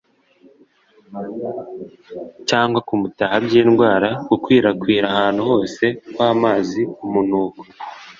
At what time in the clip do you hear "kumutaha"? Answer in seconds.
2.87-3.35